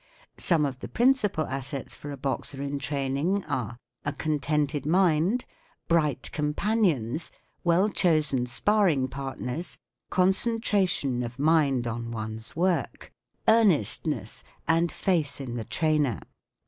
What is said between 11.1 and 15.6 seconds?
of mind on one's work, earnestness, and faith in